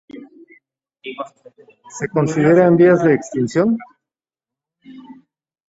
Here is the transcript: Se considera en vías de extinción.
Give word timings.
Se 1.89 2.07
considera 2.09 2.65
en 2.65 2.75
vías 2.75 3.03
de 3.03 3.13
extinción. 3.13 3.77